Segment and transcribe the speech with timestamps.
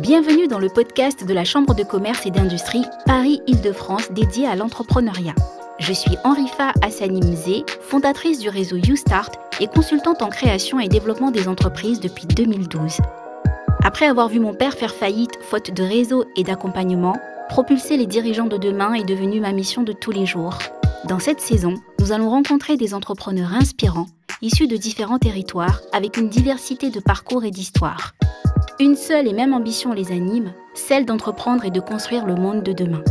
[0.00, 5.34] Bienvenue dans le podcast de la Chambre de commerce et d'industrie Paris-Île-de-France dédié à l'entrepreneuriat.
[5.80, 11.32] Je suis Henrifa Hassani Mzé, fondatrice du réseau YouStart et consultante en création et développement
[11.32, 12.98] des entreprises depuis 2012.
[13.82, 17.16] Après avoir vu mon père faire faillite faute de réseau et d'accompagnement,
[17.48, 20.58] propulser les dirigeants de demain est devenu ma mission de tous les jours.
[21.08, 24.06] Dans cette saison, nous allons rencontrer des entrepreneurs inspirants,
[24.42, 28.12] issus de différents territoires, avec une diversité de parcours et d'histoires.
[28.80, 32.72] Une seule et même ambition les anime, celle d'entreprendre et de construire le monde de
[32.72, 33.02] demain.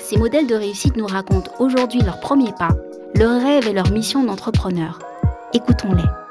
[0.00, 2.76] Ces modèles de réussite nous racontent aujourd'hui leurs premiers pas,
[3.16, 5.00] leurs rêves et leur mission d'entrepreneur.
[5.52, 6.27] Écoutons-les.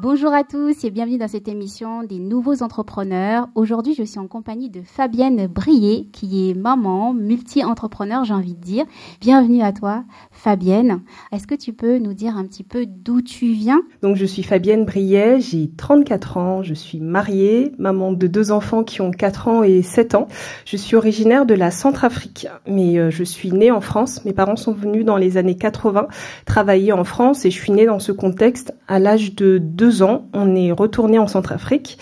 [0.00, 3.48] Bonjour à tous et bienvenue dans cette émission des nouveaux entrepreneurs.
[3.56, 8.60] Aujourd'hui, je suis en compagnie de Fabienne Brier, qui est maman, multi-entrepreneur, j'ai envie de
[8.60, 8.84] dire.
[9.20, 11.00] Bienvenue à toi, Fabienne.
[11.32, 13.82] Est-ce que tu peux nous dire un petit peu d'où tu viens?
[14.00, 18.84] Donc, je suis Fabienne Brier, j'ai 34 ans, je suis mariée, maman de deux enfants
[18.84, 20.28] qui ont 4 ans et 7 ans.
[20.64, 24.24] Je suis originaire de la Centrafrique, mais euh, je suis née en France.
[24.24, 26.06] Mes parents sont venus dans les années 80
[26.46, 30.26] travailler en France et je suis née dans ce contexte à l'âge de 2 ans,
[30.32, 31.98] on est retourné en Centrafrique.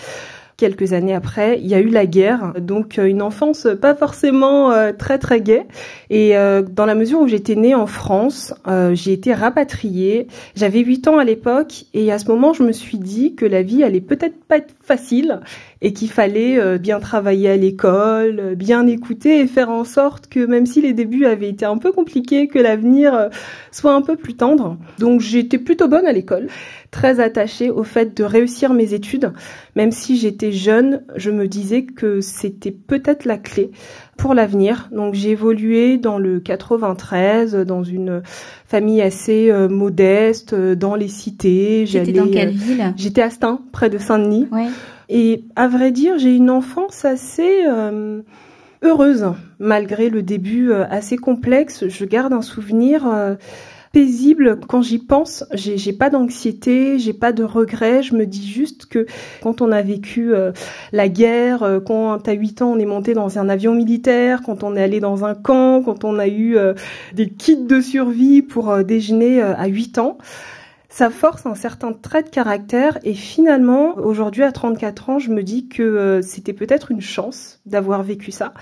[0.57, 4.71] Quelques années après, il y a eu la guerre, donc euh, une enfance pas forcément
[4.71, 5.67] euh, très très gaie.
[6.09, 8.55] Et euh, dans la mesure où j'étais née en France,
[8.93, 10.25] j'ai été rapatriée.
[10.55, 13.61] J'avais 8 ans à l'époque et à ce moment, je me suis dit que la
[13.61, 15.41] vie allait peut-être pas être facile
[15.81, 20.65] et qu'il fallait bien travailler à l'école, bien écouter et faire en sorte que même
[20.65, 23.29] si les débuts avaient été un peu compliqués, que l'avenir
[23.71, 24.77] soit un peu plus tendre.
[24.99, 26.47] Donc j'étais plutôt bonne à l'école
[26.91, 29.31] très attachée au fait de réussir mes études.
[29.75, 33.71] Même si j'étais jeune, je me disais que c'était peut-être la clé
[34.17, 34.89] pour l'avenir.
[34.91, 38.21] Donc j'ai évolué dans le 93, dans une
[38.65, 41.85] famille assez euh, modeste, euh, dans les cités.
[41.85, 42.93] J'étais dans quelle euh, ville?
[42.95, 44.47] J'étais à Stein, près de Saint-Denis.
[45.09, 47.65] Et à vrai dire, j'ai une enfance assez
[48.83, 49.25] heureuse,
[49.59, 51.87] malgré le début assez complexe.
[51.87, 53.07] Je garde un souvenir
[53.91, 55.45] paisible quand j'y pense.
[55.53, 58.03] J'ai pas d'anxiété, j'ai pas de regrets.
[58.03, 59.05] Je me dis juste que
[59.41, 60.51] quand on a vécu euh,
[60.91, 64.63] la guerre, euh, quand à 8 ans on est monté dans un avion militaire, quand
[64.63, 66.73] on est allé dans un camp, quand on a eu euh,
[67.13, 70.17] des kits de survie pour déjeuner à 8 ans,
[70.97, 75.43] ça force un certain trait de caractère et finalement, aujourd'hui à 34 ans, je me
[75.43, 78.55] dis que c'était peut-être une chance d'avoir vécu ça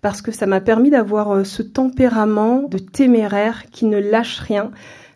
[0.00, 4.70] parce que ça m'a permis d'avoir euh, ce tempérament de téméraire qui ne lâche rien,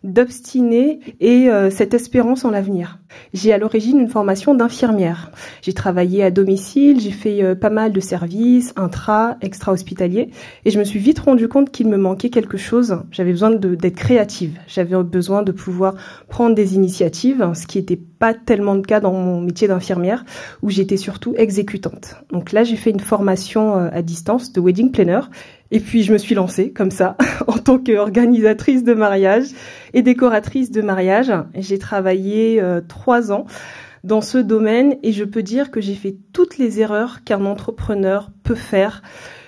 [0.05, 2.99] d'obstiné et euh, cette espérance en l'avenir.
[3.33, 5.31] J'ai à l'origine une formation d'infirmière.
[5.62, 10.31] J'ai travaillé à domicile, j'ai fait euh, pas mal de services, intra, extra-hospitaliers,
[10.65, 12.99] et je me suis vite rendu compte qu'il me manquait quelque chose.
[13.11, 15.95] J'avais besoin d'être créative, j'avais besoin de pouvoir
[16.28, 20.25] prendre des initiatives, ce qui n'était pas tellement le cas dans mon métier d'infirmière,
[20.63, 22.17] où j'étais surtout exécutante.
[22.33, 25.21] Donc là, j'ai fait une formation euh, à distance de wedding planner,
[25.71, 27.16] et puis je me suis lancée comme ça
[27.47, 29.47] en tant qu'organisatrice de mariage
[29.94, 31.32] et décoratrice de mariage.
[31.54, 33.47] J'ai travaillé euh, trois ans
[34.04, 38.31] dans ce domaine et je peux dire que j'ai fait toutes les erreurs qu'un entrepreneur
[38.44, 39.03] peut faire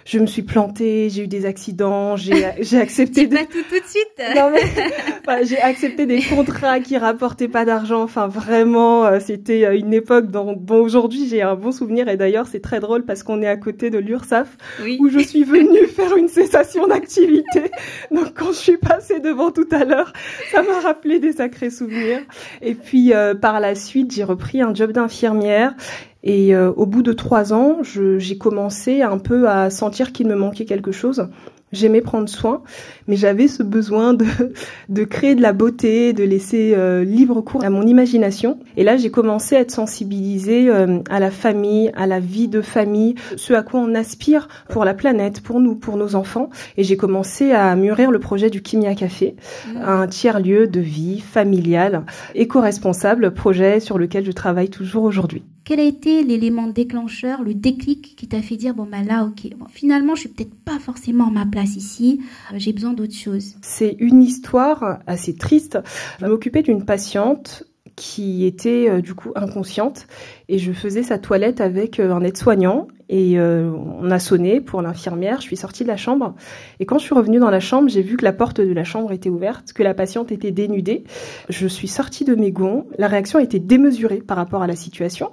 [0.09, 2.47] je me suis plantée, j'ai eu des accidents, j'ai
[2.79, 3.37] accepté des...
[3.37, 4.35] pas tout tout de suite.
[4.35, 8.03] non mais j'ai accepté des contrats qui rapportaient pas d'argent.
[8.03, 12.17] Enfin vraiment, euh, c'était euh, une époque dont bon aujourd'hui j'ai un bon souvenir et
[12.17, 14.57] d'ailleurs c'est très drôle parce qu'on est à côté de l'URSSAF
[14.99, 17.71] où je suis venue faire une cessation d'activité.
[18.11, 20.15] Donc quand je suis passée devant tout à l'heure,
[20.53, 22.21] ça m'a rappelé des sacrés souvenirs.
[22.63, 25.75] Et puis euh, par la suite, j'ai repris un job d'infirmière
[26.23, 30.35] et euh, au bout de trois ans, j'ai commencé un peu à sentir qu'il me
[30.35, 31.29] manquait quelque chose.
[31.71, 32.63] J'aimais prendre soin,
[33.09, 34.25] mais j'avais ce besoin de,
[34.89, 38.59] de créer de la beauté, de laisser euh, libre cours à mon imagination.
[38.79, 42.63] Et là, j'ai commencé à être sensibilisée euh, à la famille, à la vie de
[42.63, 46.49] famille, ce à quoi on aspire pour la planète, pour nous, pour nos enfants.
[46.79, 49.37] Et j'ai commencé à mûrir le projet du Kimia Café,
[49.67, 49.77] mmh.
[49.85, 55.45] un tiers-lieu de vie familiale, éco-responsable, projet sur lequel je travaille toujours aujourd'hui.
[55.65, 59.53] Quel a été l'élément déclencheur, le déclic qui t'a fait dire bon ben là ok
[59.71, 62.21] finalement je suis peut-être pas forcément à ma place ici,
[62.53, 63.57] euh, j'ai besoin d'autre chose.
[63.63, 65.79] C'est une histoire assez triste.
[66.21, 67.65] Je m'occupais d'une patiente
[67.97, 70.07] qui était euh, du coup inconsciente
[70.49, 72.89] et je faisais sa toilette avec euh, un aide-soignant.
[73.11, 76.35] Et euh, on a sonné pour l'infirmière, je suis sortie de la chambre.
[76.79, 78.85] Et quand je suis revenue dans la chambre, j'ai vu que la porte de la
[78.85, 81.05] chambre était ouverte, que la patiente était dénudée.
[81.49, 85.31] Je suis sortie de mes gonds, la réaction était démesurée par rapport à la situation.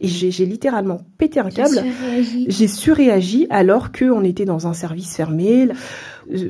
[0.00, 1.84] Et j'ai littéralement pété un câble.
[2.48, 5.68] J'ai surréagi alors qu'on était dans un service fermé.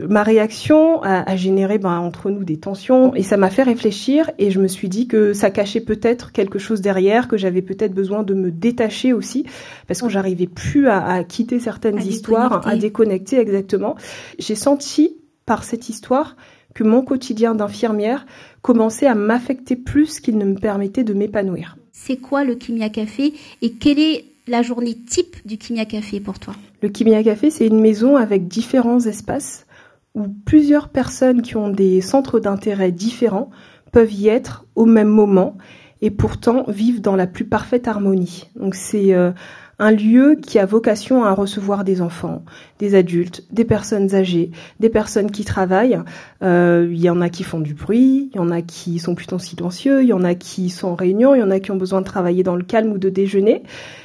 [0.08, 3.14] Ma réaction a, généré ben, entre nous des tensions.
[3.14, 4.30] Et ça m'a fait réfléchir.
[4.38, 7.92] Et je me suis dit que ça cachait peut-être quelque chose derrière, que j'avais peut-être
[7.92, 9.44] besoin de me détacher aussi
[9.86, 13.96] parce que j'arrivais plus plus à, quitter certaines histoires, à déconnecter exactement.
[14.38, 16.36] J'ai senti par cette histoire
[16.72, 18.24] que mon quotidien d'infirmière
[18.62, 21.76] commençait à m'affecter plus qu'il ne me permettait de m'épanouir.
[21.90, 26.38] C'est quoi le Kimia Café et quelle est la journée type du Kimia Café pour
[26.38, 26.54] toi?
[26.80, 29.66] Le Kimia Café, c'est une maison avec différents espaces
[30.14, 33.50] où plusieurs personnes qui ont des centres d'intérêt différents
[33.92, 35.58] peuvent y être au même moment
[36.02, 38.50] et pourtant vivent dans la plus parfaite harmonie.
[38.56, 39.30] Donc c'est euh,
[39.78, 42.44] un lieu qui a vocation à recevoir des enfants,
[42.78, 44.50] des adultes, des personnes âgées,
[44.80, 46.00] des personnes qui travaillent.
[46.42, 49.14] Euh, il y en a qui font du bruit, il y en a qui sont
[49.14, 51.70] plutôt silencieux, il y en a qui sont en réunion, il y en a qui
[51.70, 53.62] ont besoin de travailler dans le calme ou de déjeuner.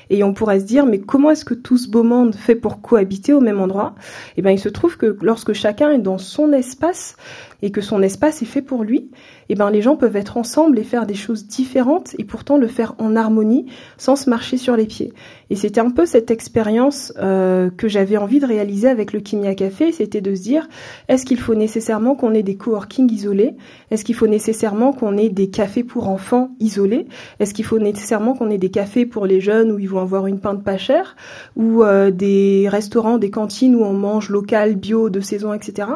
[0.09, 2.81] Et on pourrait se dire, mais comment est-ce que tout ce beau monde fait pour
[2.81, 3.93] cohabiter au même endroit?
[4.37, 7.17] Eh bien, il se trouve que lorsque chacun est dans son espace
[7.61, 9.11] et que son espace est fait pour lui,
[9.49, 12.67] eh ben les gens peuvent être ensemble et faire des choses différentes et pourtant le
[12.67, 13.67] faire en harmonie
[13.97, 15.13] sans se marcher sur les pieds.
[15.49, 19.55] Et c'était un peu cette expérience euh, que j'avais envie de réaliser avec le Kimia
[19.55, 20.67] Café, c'était de se dire
[21.07, 23.55] est-ce qu'il faut nécessairement qu'on ait des coworking isolés?
[23.91, 27.07] Est-ce qu'il faut nécessairement qu'on ait des cafés pour enfants isolés?
[27.39, 30.27] Est-ce qu'il faut nécessairement qu'on ait des cafés pour les jeunes où ils vont avoir
[30.27, 31.15] une pinte pas chère?
[31.55, 35.87] Ou euh, des restaurants, des cantines où on mange local, bio, de saison, etc.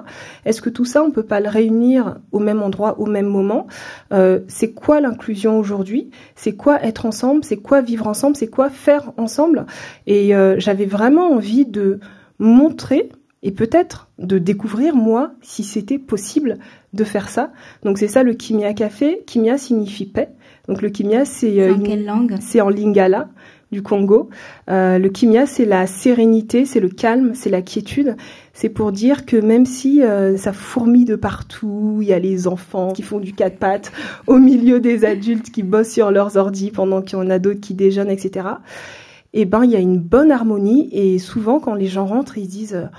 [0.45, 3.67] Est-ce que tout ça on peut pas le réunir au même endroit, au même moment?
[4.13, 6.09] Euh, C'est quoi l'inclusion aujourd'hui?
[6.35, 7.43] C'est quoi être ensemble?
[7.43, 8.35] C'est quoi vivre ensemble?
[8.35, 9.40] C'est quoi faire ensemble?
[10.07, 11.99] Et euh, j'avais vraiment envie de
[12.39, 13.09] montrer
[13.43, 16.57] et peut-être de découvrir moi si c'était possible
[16.93, 17.51] de faire ça.
[17.83, 19.23] Donc c'est ça le Kimia Café.
[19.25, 20.29] Kimia signifie paix.
[20.67, 22.35] Donc le Kimia c'est euh, en quelle langue?
[22.39, 23.29] C'est en Lingala
[23.71, 24.29] du Congo.
[24.69, 28.15] Euh, le kimia, c'est la sérénité, c'est le calme, c'est la quiétude.
[28.53, 32.47] C'est pour dire que même si euh, ça fourmille de partout, il y a les
[32.47, 33.91] enfants qui font du quatre pattes
[34.27, 37.61] au milieu des adultes qui bossent sur leurs ordis pendant qu'il y en a d'autres
[37.61, 38.45] qui déjeunent, etc.
[39.33, 42.47] Eh ben, il y a une bonne harmonie et souvent quand les gens rentrent, ils
[42.47, 42.89] disent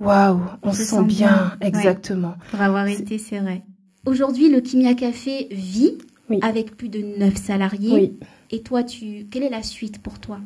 [0.00, 2.34] waouh, on, se sent bien, exactement.
[2.50, 3.62] Pour avoir été, c'est vrai.
[4.06, 5.98] Aujourd'hui, le Kimia Café vit
[6.42, 7.92] avec plus de 9 salariés.
[7.92, 8.18] Oui.
[8.50, 10.38] Et toi, tu, quelle est la suite pour toi?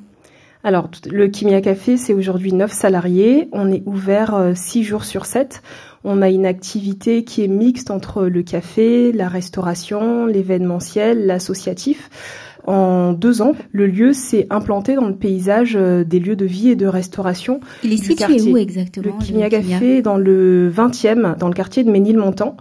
[0.64, 3.48] Alors, le Kimia Café, c'est aujourd'hui 9 salariés.
[3.52, 5.62] On est ouvert 6 euh, jours sur 7.
[6.04, 12.10] On a une activité qui est mixte entre le café, la restauration, l'événementiel, l'associatif.
[12.66, 16.70] En deux ans, le lieu s'est implanté dans le paysage euh, des lieux de vie
[16.70, 17.60] et de restauration.
[17.82, 21.90] Il est situé où exactement Le Kimia Café dans le 20e, dans le quartier de
[21.90, 22.56] Ménilmontant.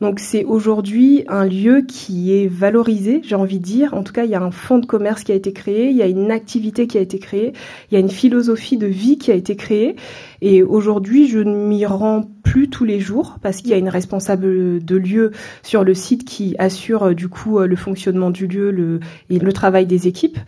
[0.00, 3.92] Donc c'est aujourd'hui un lieu qui est valorisé, j'ai envie de dire.
[3.92, 5.96] En tout cas, il y a un fonds de commerce qui a été créé, il
[5.96, 7.52] y a une activité qui a été créée,
[7.90, 9.96] il y a une philosophie de vie qui a été créée.
[10.40, 13.88] Et aujourd'hui, je ne m'y rends plus tous les jours parce qu'il y a une
[13.88, 15.30] responsable de lieu
[15.62, 19.38] sur le site qui assure euh, du coup euh, le fonctionnement du lieu le, et
[19.38, 20.38] le travail des équipes.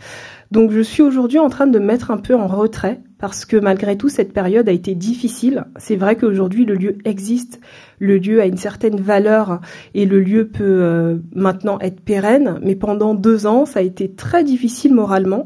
[0.51, 3.97] Donc je suis aujourd'hui en train de mettre un peu en retrait parce que malgré
[3.97, 5.65] tout cette période a été difficile.
[5.77, 7.59] C'est vrai qu'aujourd'hui le lieu existe,
[7.97, 9.61] le lieu a une certaine valeur
[9.95, 14.11] et le lieu peut euh, maintenant être pérenne, mais pendant deux ans ça a été
[14.11, 15.45] très difficile moralement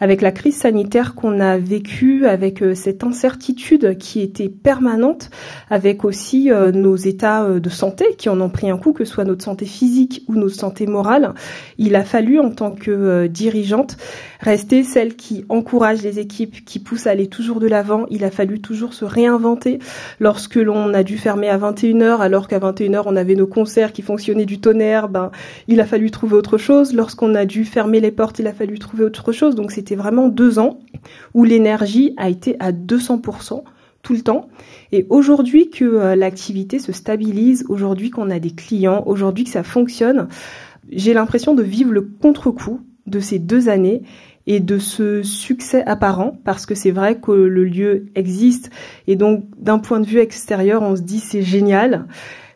[0.00, 5.30] avec la crise sanitaire qu'on a vécue, avec euh, cette incertitude qui était permanente,
[5.70, 9.12] avec aussi euh, nos états de santé qui en ont pris un coup, que ce
[9.12, 11.34] soit notre santé physique ou notre santé morale.
[11.78, 13.96] Il a fallu en tant que dirigeante
[14.40, 18.06] rester celle qui encourage les équipes, qui pousse à aller toujours de l'avant.
[18.10, 19.78] Il a fallu toujours se réinventer
[20.20, 24.02] lorsque l'on a dû fermer à 21h alors qu'à 21h on avait nos concerts qui
[24.02, 25.30] fonctionnaient du tonnerre, ben
[25.66, 26.94] il a fallu trouver autre chose.
[26.94, 29.54] Lorsqu'on a dû fermer les portes, il a fallu trouver autre chose.
[29.54, 30.78] Donc vraiment deux ans
[31.34, 33.62] où l'énergie a été à 200%
[34.02, 34.48] tout le temps.
[34.92, 39.62] Et aujourd'hui que euh, l'activité se stabilise, aujourd'hui qu'on a des clients, aujourd'hui que ça
[39.62, 40.28] fonctionne,
[40.90, 44.02] j'ai l'impression de vivre le contre-coup de ces deux années
[44.46, 48.70] et de ce succès apparent, parce que c'est vrai que le lieu existe,
[49.06, 52.06] et donc d'un point de vue extérieur, on se dit c'est génial,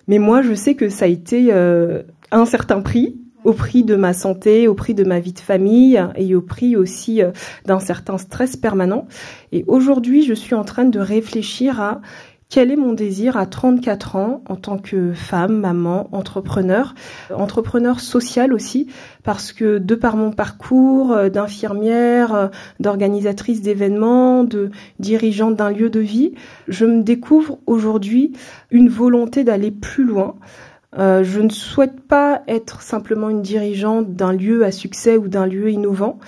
[0.09, 3.97] mais moi je sais que ça a été euh, un certain prix, au prix de
[3.97, 7.31] ma santé, au prix de ma vie de famille et au prix aussi euh,
[7.67, 9.07] d'un certain stress permanent.
[9.53, 12.01] Et aujourd'hui, je suis en train de réfléchir à
[12.53, 16.95] quel est mon désir à 34 ans en tant que femme, maman, entrepreneur,
[17.35, 18.89] entrepreneur social aussi,
[19.25, 25.89] parce que de par mon parcours euh, d'infirmière, euh, d'organisatrice d'événements, de dirigeante d'un lieu
[25.89, 26.35] de vie,
[26.69, 28.35] je me découvre aujourd'hui
[28.71, 30.35] une volonté d'aller plus loin.
[30.99, 35.47] Euh, je ne souhaite pas être simplement une dirigeante d'un lieu à succès ou d'un
[35.47, 36.19] lieu innovant.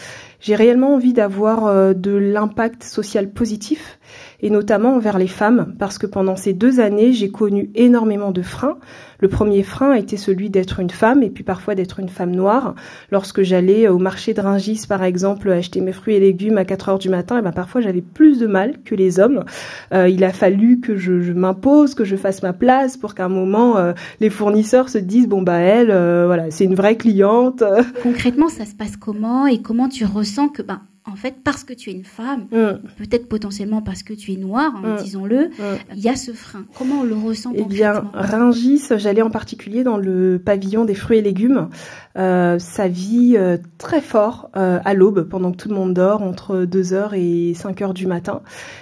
[0.40, 3.98] J'ai réellement envie d'avoir de l'impact social positif
[4.40, 8.42] et notamment envers les femmes, parce que pendant ces deux années, j'ai connu énormément de
[8.42, 8.76] freins.
[9.24, 12.74] Le premier frein était celui d'être une femme et puis parfois d'être une femme noire.
[13.10, 16.90] Lorsque j'allais au marché de Ringis, par exemple, acheter mes fruits et légumes à 4
[16.90, 19.46] heures du matin, et ben parfois j'avais plus de mal que les hommes.
[19.94, 23.30] Euh, il a fallu que je, m'impose, que je fasse ma place pour qu'à un
[23.30, 27.64] moment euh, les fournisseurs se disent bon bah elle, euh, voilà, c'est une vraie cliente.
[28.02, 31.74] Concrètement, ça se passe comment et comment tu ressens que ben en fait, parce que
[31.74, 32.88] tu es une femme, mm.
[32.96, 35.02] peut-être potentiellement parce que tu es noire, hein, mm.
[35.02, 35.78] disons-le, mm.
[35.96, 36.64] il y a ce frein.
[36.78, 41.18] Comment on le ressent Eh bien, Ringis, j'allais en particulier dans le pavillon des fruits
[41.18, 41.68] et légumes.
[42.16, 46.22] Euh, ça vit euh, très fort euh, à l'aube, pendant que tout le monde dort,
[46.22, 48.40] entre 2h et 5h du matin.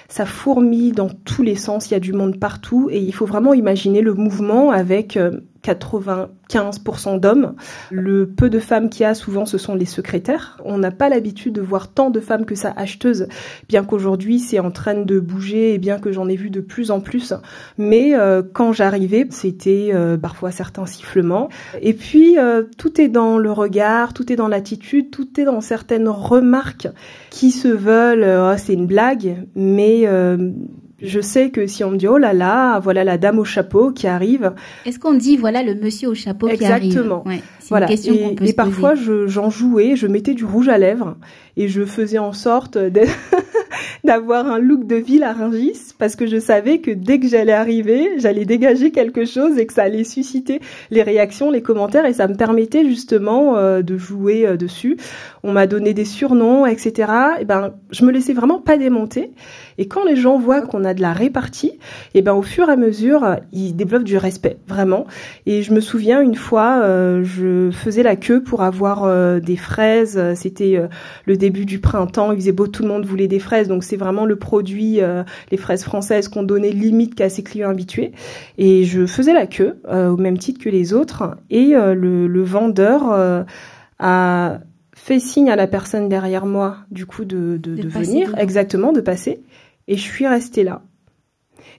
[0.08, 3.26] Ça fourmille dans tous les sens, il y a du monde partout, et il faut
[3.26, 5.18] vraiment imaginer le mouvement avec
[5.64, 7.54] 95% d'hommes.
[7.90, 10.58] Le peu de femmes qu'il y a, souvent, ce sont les secrétaires.
[10.64, 13.28] On n'a pas l'habitude de voir tant de femmes que ça acheteuses,
[13.68, 16.90] bien qu'aujourd'hui, c'est en train de bouger et bien que j'en ai vu de plus
[16.90, 17.34] en plus.
[17.78, 21.48] Mais euh, quand j'arrivais, c'était euh, parfois certains sifflements.
[21.80, 25.60] Et puis, euh, tout est dans le regard, tout est dans l'attitude, tout est dans
[25.60, 26.88] certaines remarques
[27.30, 30.06] qui se veulent, oh, c'est une blague, mais
[31.02, 33.90] je sais que si on me dit oh là là, voilà la dame au chapeau
[33.90, 34.52] qui arrive.
[34.86, 36.86] Est-ce qu'on dit voilà le monsieur au chapeau qui arrive?
[36.86, 37.24] Exactement.
[37.68, 37.86] voilà.
[37.86, 41.16] Une question et, et parfois j'en jouais, je mettais du rouge à lèvres
[41.56, 42.78] et je faisais en sorte
[44.04, 47.52] d'avoir un look de ville à Rungis parce que je savais que dès que j'allais
[47.52, 52.12] arriver, j'allais dégager quelque chose et que ça allait susciter les réactions, les commentaires et
[52.12, 54.96] ça me permettait justement euh, de jouer euh, dessus.
[55.42, 57.12] On m'a donné des surnoms, etc.
[57.40, 59.32] Et ben, je me laissais vraiment pas démonter.
[59.78, 61.78] Et quand les gens voient qu'on a de la répartie,
[62.14, 65.06] et ben au fur et à mesure, ils développent du respect, vraiment.
[65.46, 70.20] Et je me souviens une fois, euh, je faisais la queue pour avoir des fraises.
[70.34, 70.80] C'était
[71.26, 73.96] le début du printemps, il faisait beau, tout le monde voulait des fraises, donc c'est
[73.96, 78.12] vraiment le produit, euh, les fraises françaises qu'on donnait limite qu'à ses clients habitués.
[78.58, 82.42] Et je faisais la queue euh, au même titre que les autres, et euh, le,
[82.42, 83.44] vendeur
[83.98, 84.58] a
[84.94, 89.42] fait signe à la personne derrière moi, du coup, de, de venir, exactement, de passer,
[89.88, 90.82] et je suis restée là.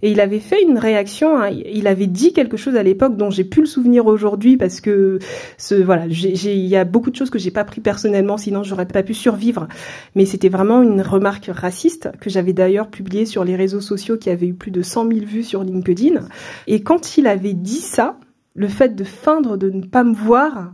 [0.02, 3.30] Et il avait fait une réaction, hein, il avait dit quelque chose à l'époque dont
[3.30, 5.20] j'ai plus le souvenir aujourd'hui parce que
[5.58, 8.88] ce, voilà, il y a beaucoup de choses que j'ai pas pris personnellement, sinon j'aurais
[8.88, 9.68] pas pu survivre.
[10.16, 14.30] Mais c'était vraiment une remarque raciste que j'avais d'ailleurs publiée sur les réseaux sociaux qui
[14.30, 16.28] avait eu plus de 100 000 vues sur LinkedIn.
[16.68, 18.20] Et quand il avait dit ça,
[18.56, 20.74] le fait de feindre de ne pas me voir,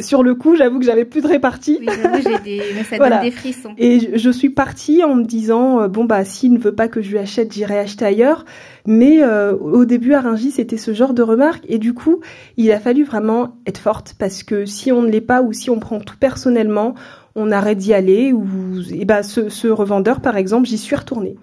[0.00, 1.78] sur le coup, j'avoue que j'avais plus de répartie.
[1.80, 1.88] Oui,
[2.22, 3.74] j'ai des, ça donne des frissons.
[3.78, 7.02] Et je, suis partie en me disant euh, bon bah s'il ne veut pas que
[7.02, 8.44] je lui achète, j'irai acheter ailleurs.
[8.86, 12.20] Mais euh, au début, à c'était ce genre de remarque et du coup,
[12.56, 15.70] il a fallu vraiment être forte parce que si on ne l'est pas ou si
[15.70, 16.94] on prend tout personnellement,
[17.34, 18.46] on arrête d'y aller ou
[18.92, 21.36] et bah ce, ce revendeur par exemple, j'y suis retournée.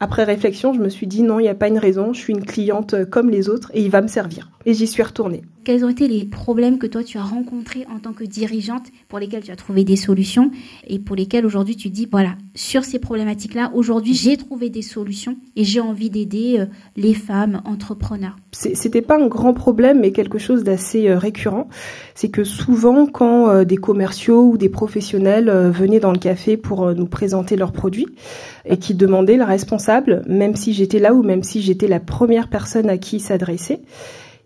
[0.00, 2.32] Après réflexion, je me suis dit non, il n'y a pas une raison, je suis
[2.32, 4.50] une cliente comme les autres et il va me servir.
[4.66, 5.42] Et j'y suis retournée.
[5.64, 9.18] Quels ont été les problèmes que toi tu as rencontrés en tant que dirigeante pour
[9.18, 10.50] lesquels tu as trouvé des solutions
[10.86, 15.36] et pour lesquels aujourd'hui tu dis voilà, sur ces problématiques-là, aujourd'hui j'ai trouvé des solutions
[15.56, 16.66] et j'ai envie d'aider euh,
[16.96, 21.68] les femmes entrepreneurs C'était pas un grand problème mais quelque chose d'assez euh, récurrent.
[22.14, 26.94] C'est que souvent quand euh, des commerciaux ou des professionnels venaient dans le café pour
[26.94, 28.08] nous présenter leurs produits
[28.66, 32.48] et qui demandaient le responsable, même si j'étais là ou même si j'étais la première
[32.48, 33.80] personne à qui s'adresser,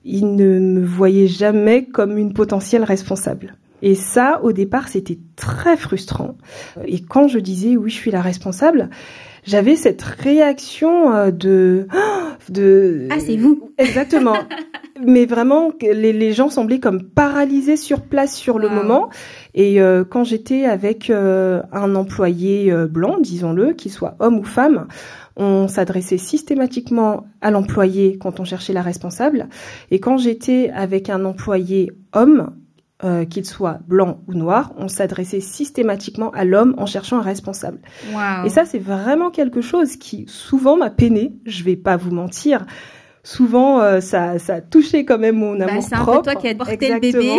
[0.05, 3.57] il ne me voyait jamais comme une potentielle responsable.
[3.83, 6.37] Et ça, au départ, c'était très frustrant.
[6.85, 8.91] Et quand je disais oui, je suis la responsable,
[9.45, 11.87] j'avais cette réaction euh, de
[12.49, 14.37] de ah c'est vous exactement.
[15.07, 19.11] Mais vraiment, les, les, gens semblaient comme paralysés sur place sur le moment.
[19.55, 24.89] Et euh, quand j'étais avec euh, un employé blanc, disons-le, qu'il soit homme ou femme,
[25.39, 29.49] on s'adressait systématiquement à l'employé quand on cherchait la responsable.
[29.91, 32.51] Et quand j'étais avec un employé homme,
[33.05, 37.79] euh, qu'il soit blanc ou noir, on s'adressait systématiquement à l'homme en cherchant un responsable.
[38.45, 41.37] Et ça, c'est vraiment quelque chose qui souvent m'a peiné.
[41.47, 42.67] Je vais pas vous mentir.
[43.23, 45.89] Souvent, euh, ça, ça a touché quand même mon bah, amour propre.
[45.89, 47.37] C'est un peu toi qui as porté le bébé.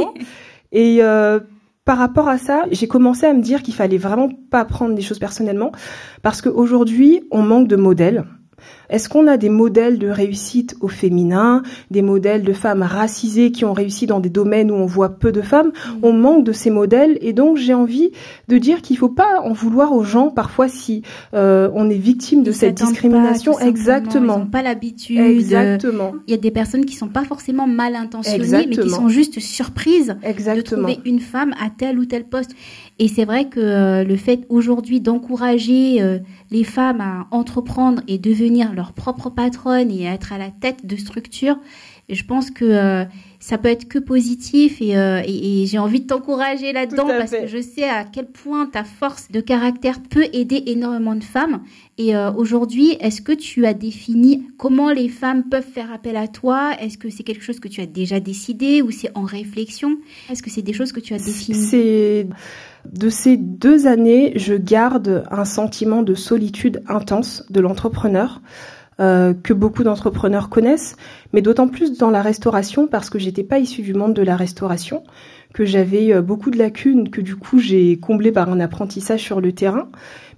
[0.72, 1.42] Et euh,
[1.90, 5.02] par rapport à ça, j'ai commencé à me dire qu'il fallait vraiment pas prendre des
[5.02, 5.72] choses personnellement
[6.22, 8.26] parce qu'aujourd'hui, on manque de modèles.
[8.90, 13.66] Est-ce qu'on a des modèles de réussite au féminin, des modèles de femmes racisées qui
[13.66, 15.68] ont réussi dans des domaines où on voit peu de femmes?
[15.68, 16.00] Mm.
[16.04, 18.12] On manque de ces modèles et donc j'ai envie
[18.48, 21.04] de dire qu'il faut pas en vouloir aux gens parfois si
[21.34, 23.54] euh, on est victime de cette discrimination.
[23.54, 24.36] Pas, Exactement.
[24.38, 25.20] Ils n'ont pas l'habitude.
[25.20, 26.14] Exactement.
[26.28, 29.40] Il y a des personnes qui sont pas forcément mal intentionnées, mais qui sont juste
[29.40, 30.88] surprises Exactement.
[30.88, 32.52] de trouver une femme à tel ou tel poste.
[33.00, 36.20] Et c'est vrai que euh, le fait aujourd'hui d'encourager euh,
[36.52, 40.96] les femmes à entreprendre et devenir leur propre patronne et être à la tête de
[40.96, 41.60] structures,
[42.10, 43.06] je pense que euh,
[43.40, 47.46] ça peut être que positif et, et, et j'ai envie de t'encourager là-dedans parce que
[47.46, 51.62] je sais à quel point ta force de caractère peut aider énormément de femmes.
[52.00, 56.72] Et aujourd'hui, est-ce que tu as défini comment les femmes peuvent faire appel à toi?
[56.80, 59.98] Est-ce que c'est quelque chose que tu as déjà décidé ou c'est en réflexion?
[60.32, 61.58] Est-ce que c'est des choses que tu as définies?
[62.86, 68.42] De ces deux années, je garde un sentiment de solitude intense de l'entrepreneur.
[69.00, 70.98] Euh, que beaucoup d'entrepreneurs connaissent,
[71.32, 74.36] mais d'autant plus dans la restauration parce que j'étais pas issue du monde de la
[74.36, 75.04] restauration,
[75.54, 79.40] que j'avais euh, beaucoup de lacunes que du coup j'ai comblé par un apprentissage sur
[79.40, 79.88] le terrain.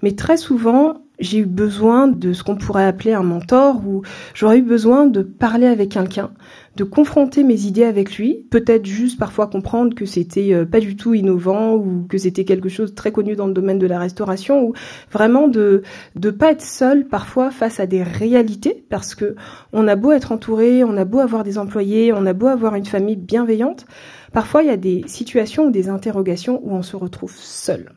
[0.03, 4.03] Mais très souvent, j'ai eu besoin de ce qu'on pourrait appeler un mentor ou
[4.35, 6.29] j'aurais eu besoin de parler avec quelqu'un,
[6.75, 10.95] de confronter mes idées avec lui, peut-être juste parfois comprendre que c'était euh, pas du
[10.95, 13.99] tout innovant ou que c'était quelque chose de très connu dans le domaine de la
[13.99, 14.73] restauration ou
[15.11, 15.83] vraiment de
[16.15, 19.35] de pas être seul parfois face à des réalités parce que
[19.73, 22.75] on a beau être entouré, on a beau avoir des employés, on a beau avoir
[22.75, 23.85] une famille bienveillante,
[24.31, 27.91] parfois il y a des situations ou des interrogations où on se retrouve seul.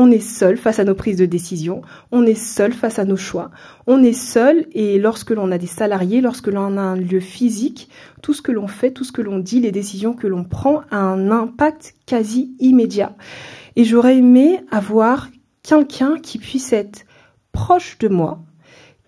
[0.00, 3.16] On est seul face à nos prises de décision, on est seul face à nos
[3.16, 3.50] choix,
[3.88, 7.88] on est seul et lorsque l'on a des salariés, lorsque l'on a un lieu physique,
[8.22, 10.82] tout ce que l'on fait, tout ce que l'on dit, les décisions que l'on prend
[10.92, 13.16] a un impact quasi immédiat.
[13.74, 15.30] Et j'aurais aimé avoir
[15.64, 17.04] quelqu'un qui puisse être
[17.50, 18.38] proche de moi,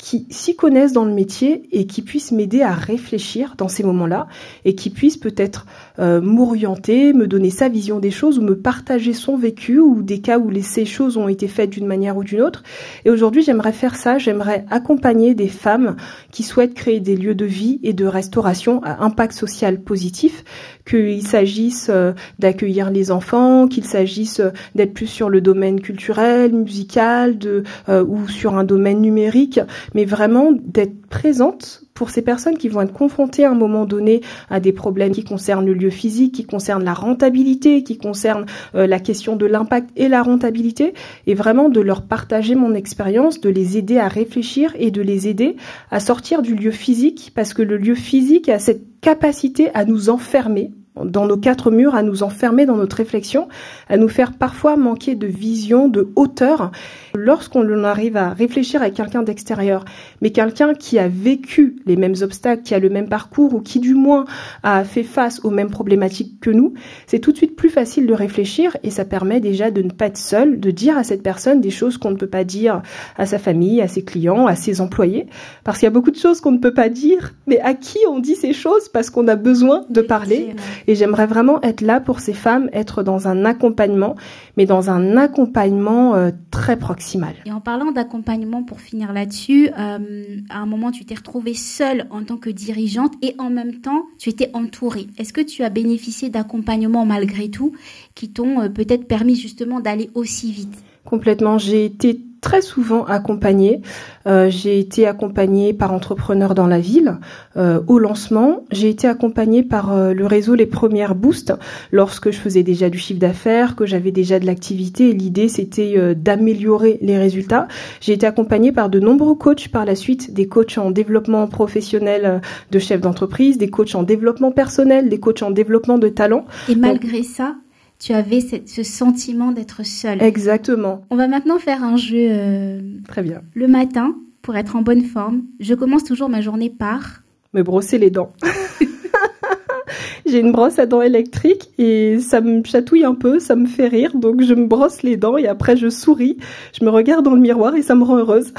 [0.00, 4.28] qui s'y connaissent dans le métier et qui puissent m'aider à réfléchir dans ces moments-là
[4.64, 5.66] et qui puissent peut-être
[5.98, 10.22] euh, m'orienter, me donner sa vision des choses ou me partager son vécu ou des
[10.22, 12.62] cas où les, ces choses ont été faites d'une manière ou d'une autre.
[13.04, 15.96] Et aujourd'hui, j'aimerais faire ça, j'aimerais accompagner des femmes
[16.30, 20.44] qui souhaitent créer des lieux de vie et de restauration à impact social positif,
[20.88, 26.54] qu'il s'agisse euh, d'accueillir les enfants, qu'il s'agisse euh, d'être plus sur le domaine culturel,
[26.54, 29.60] musical, de, ou sur un domaine numérique
[29.94, 34.22] mais vraiment d'être présente pour ces personnes qui vont être confrontées à un moment donné
[34.48, 38.86] à des problèmes qui concernent le lieu physique, qui concernent la rentabilité, qui concernent euh,
[38.86, 40.94] la question de l'impact et la rentabilité,
[41.26, 45.28] et vraiment de leur partager mon expérience, de les aider à réfléchir et de les
[45.28, 45.56] aider
[45.90, 50.08] à sortir du lieu physique, parce que le lieu physique a cette capacité à nous
[50.08, 53.48] enfermer dans nos quatre murs, à nous enfermer dans notre réflexion,
[53.88, 56.72] à nous faire parfois manquer de vision, de hauteur,
[57.14, 59.84] lorsqu'on arrive à réfléchir avec quelqu'un d'extérieur,
[60.20, 63.80] mais quelqu'un qui a vécu les mêmes obstacles, qui a le même parcours ou qui
[63.80, 64.24] du moins
[64.62, 66.74] a fait face aux mêmes problématiques que nous,
[67.06, 70.06] c'est tout de suite plus facile de réfléchir et ça permet déjà de ne pas
[70.06, 72.82] être seul, de dire à cette personne des choses qu'on ne peut pas dire
[73.16, 75.26] à sa famille, à ses clients, à ses employés,
[75.64, 77.98] parce qu'il y a beaucoup de choses qu'on ne peut pas dire, mais à qui
[78.08, 80.54] on dit ces choses parce qu'on a besoin de parler.
[80.86, 84.14] Et j'aimerais vraiment être là pour ces femmes, être dans un accompagnement,
[84.56, 87.34] mais dans un accompagnement euh, très proximal.
[87.46, 92.06] Et en parlant d'accompagnement, pour finir là-dessus, euh, à un moment, tu t'es retrouvée seule
[92.10, 95.06] en tant que dirigeante et en même temps, tu étais entourée.
[95.18, 97.72] Est-ce que tu as bénéficié d'accompagnement malgré tout
[98.14, 100.76] qui t'ont euh, peut-être permis justement d'aller aussi vite?
[101.04, 101.58] Complètement.
[101.58, 103.80] J'ai été très souvent accompagnée.
[104.26, 107.18] Euh, j'ai été accompagnée par entrepreneurs dans la ville
[107.56, 108.64] euh, au lancement.
[108.70, 111.52] J'ai été accompagnée par euh, le réseau Les Premières Boosts
[111.90, 115.12] lorsque je faisais déjà du chiffre d'affaires, que j'avais déjà de l'activité.
[115.12, 117.68] L'idée, c'était d'améliorer les résultats.
[118.00, 122.40] J'ai été accompagnée par de nombreux coachs par la suite, des coachs en développement professionnel
[122.70, 126.44] de chefs d'entreprise, des coachs en développement personnel, des coachs en développement de talent.
[126.68, 127.56] Et malgré ça,
[128.00, 130.22] tu avais ce sentiment d'être seule.
[130.22, 131.04] Exactement.
[131.10, 132.28] On va maintenant faire un jeu.
[132.30, 133.42] Euh, Très bien.
[133.54, 137.22] Le matin, pour être en bonne forme, je commence toujours ma journée par.
[137.52, 138.32] Me brosser les dents.
[140.26, 143.88] J'ai une brosse à dents électrique et ça me chatouille un peu, ça me fait
[143.88, 146.36] rire, donc je me brosse les dents et après je souris,
[146.78, 148.54] je me regarde dans le miroir et ça me rend heureuse.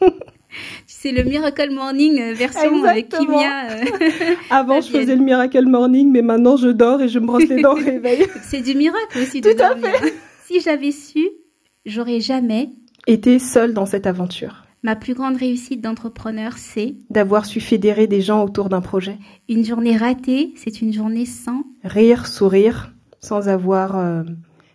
[1.06, 3.70] C'est le Miracle Morning euh, version avec Kimia.
[3.70, 3.84] Euh,
[4.50, 7.62] Avant, je faisais le Miracle Morning, mais maintenant, je dors et je me brosse les
[7.62, 8.26] dents au réveil.
[8.42, 10.14] C'est du miracle aussi de Tout à fait.
[10.46, 11.28] Si j'avais su,
[11.84, 12.70] j'aurais jamais
[13.06, 14.64] été seule dans cette aventure.
[14.82, 19.16] Ma plus grande réussite d'entrepreneur, c'est d'avoir su fédérer des gens autour d'un projet.
[19.48, 24.24] Une journée ratée, c'est une journée sans rire, sourire, sans avoir euh,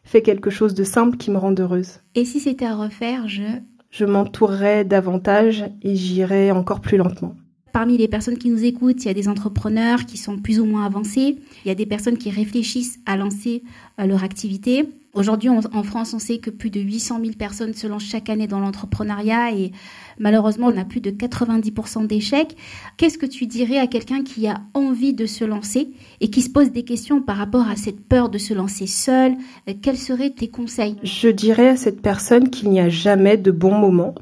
[0.05, 1.99] fait quelque chose de simple qui me rende heureuse.
[2.15, 3.43] Et si c'était à refaire, je
[3.91, 7.35] je m'entourerai davantage et j'irai encore plus lentement.
[7.73, 10.65] Parmi les personnes qui nous écoutent, il y a des entrepreneurs qui sont plus ou
[10.65, 13.63] moins avancés, il y a des personnes qui réfléchissent à lancer
[13.99, 14.89] euh, leur activité.
[15.13, 18.47] Aujourd'hui, en France, on sait que plus de 800 000 personnes se lancent chaque année
[18.47, 19.73] dans l'entrepreneuriat et
[20.21, 22.55] malheureusement, on a plus de 90% d'échecs.
[22.95, 25.89] Qu'est-ce que tu dirais à quelqu'un qui a envie de se lancer
[26.21, 29.33] et qui se pose des questions par rapport à cette peur de se lancer seul?
[29.67, 30.95] Euh, Quels seraient tes conseils?
[31.03, 34.15] Je dirais à cette personne qu'il n'y a jamais de bon moment.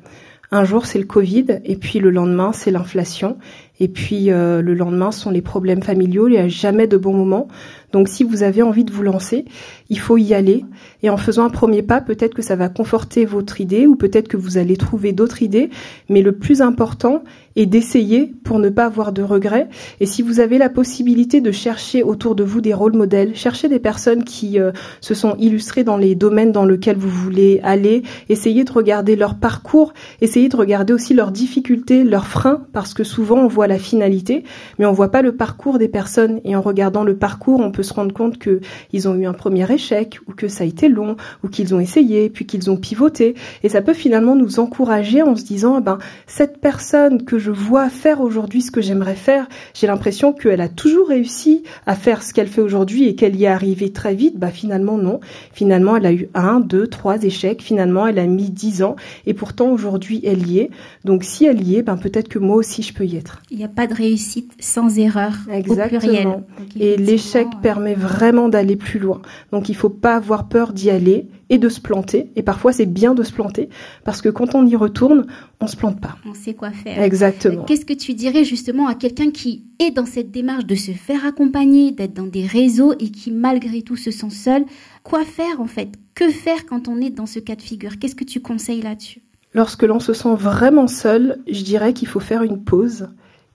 [0.51, 3.37] Un jour, c'est le Covid, et puis le lendemain, c'est l'inflation,
[3.79, 6.27] et puis euh, le lendemain sont les problèmes familiaux.
[6.27, 7.47] Il n'y a jamais de bon moment.
[7.91, 9.45] Donc si vous avez envie de vous lancer,
[9.89, 10.65] il faut y aller.
[11.01, 14.27] Et en faisant un premier pas, peut-être que ça va conforter votre idée ou peut-être
[14.27, 15.69] que vous allez trouver d'autres idées.
[16.09, 17.23] Mais le plus important
[17.55, 19.67] est d'essayer pour ne pas avoir de regrets.
[19.99, 23.67] Et si vous avez la possibilité de chercher autour de vous des rôles modèles, chercher
[23.67, 24.71] des personnes qui euh,
[25.01, 29.35] se sont illustrées dans les domaines dans lesquels vous voulez aller, essayez de regarder leur
[29.35, 33.79] parcours, essayez de regarder aussi leurs difficultés, leurs freins, parce que souvent on voit la
[33.79, 34.43] finalité,
[34.77, 36.39] mais on voit pas le parcours des personnes.
[36.45, 38.61] Et en regardant le parcours, on peut se rendre compte que
[38.93, 41.79] ils ont eu un premier échec, ou que ça a été long, ou qu'ils ont
[41.79, 43.35] essayé, puis qu'ils ont pivoté.
[43.63, 47.51] Et ça peut finalement nous encourager en se disant, eh ben, cette personne que je
[47.51, 52.23] vois faire aujourd'hui ce que j'aimerais faire, j'ai l'impression qu'elle a toujours réussi à faire
[52.23, 54.37] ce qu'elle fait aujourd'hui et qu'elle y est arrivée très vite.
[54.37, 55.19] Bah, finalement, non.
[55.53, 57.61] Finalement, elle a eu un, deux, trois échecs.
[57.61, 58.95] Finalement, elle a mis dix ans.
[59.25, 60.69] Et pourtant, aujourd'hui, elle y est.
[61.05, 63.41] Donc, si elle y est, ben, peut-être que moi aussi, je peux y être.
[63.51, 65.33] Il n'y a pas de réussite sans erreur.
[65.51, 66.43] Exactement.
[66.79, 69.21] et l'échec permet vraiment d'aller plus loin.
[69.51, 72.31] Donc il faut pas avoir peur d'y aller et de se planter.
[72.35, 73.69] Et parfois c'est bien de se planter
[74.03, 75.27] parce que quand on y retourne,
[75.61, 76.15] on se plante pas.
[76.25, 76.99] On sait quoi faire.
[76.99, 77.65] Exactement.
[77.65, 81.23] Qu'est-ce que tu dirais justement à quelqu'un qui est dans cette démarche de se faire
[81.27, 84.65] accompagner, d'être dans des réseaux et qui malgré tout se sent seul?
[85.03, 85.89] Quoi faire en fait?
[86.15, 87.99] Que faire quand on est dans ce cas de figure?
[87.99, 89.21] Qu'est-ce que tu conseilles là-dessus?
[89.53, 93.09] Lorsque l'on se sent vraiment seul, je dirais qu'il faut faire une pause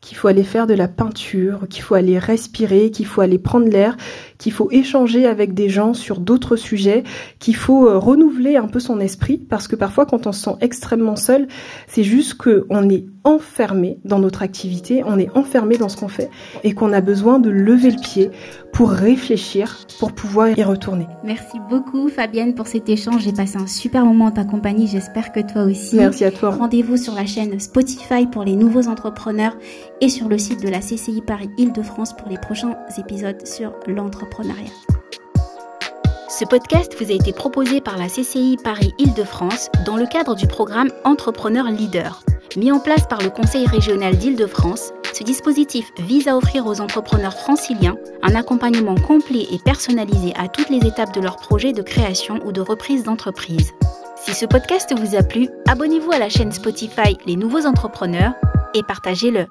[0.05, 3.69] qu'il faut aller faire de la peinture, qu'il faut aller respirer, qu'il faut aller prendre
[3.69, 3.97] l'air,
[4.45, 7.03] qu'il faut échanger avec des gens sur d'autres sujets,
[7.39, 10.57] qu'il faut euh, renouveler un peu son esprit, parce que parfois quand on se sent
[10.61, 11.49] extrêmement seul,
[11.87, 16.29] c'est juste qu'on est enfermé dans notre activité, on est enfermé dans ce qu'on fait,
[16.63, 18.31] et qu'on a besoin de lever le pied
[18.71, 21.07] pour réfléchir, pour pouvoir y retourner.
[21.25, 25.33] Merci beaucoup Fabienne pour cet échange, j'ai passé un super moment en ta compagnie, j'espère
[25.33, 25.97] que toi aussi.
[25.97, 26.51] Merci à toi.
[26.51, 29.57] Rendez-vous sur la chaîne Spotify pour les nouveaux entrepreneurs
[30.03, 34.34] et sur le site de la CCI Paris Île-de-France pour les prochains épisodes sur l'entrepreneuriat.
[36.29, 40.47] Ce podcast vous a été proposé par la CCI Paris Île-de-France dans le cadre du
[40.47, 42.25] programme Entrepreneur Leader.
[42.57, 47.35] Mis en place par le Conseil régional d'Île-de-France, ce dispositif vise à offrir aux entrepreneurs
[47.35, 52.41] franciliens un accompagnement complet et personnalisé à toutes les étapes de leur projet de création
[52.45, 53.71] ou de reprise d'entreprise.
[54.17, 58.35] Si ce podcast vous a plu, abonnez-vous à la chaîne Spotify Les Nouveaux Entrepreneurs
[58.75, 59.47] et partagez-le.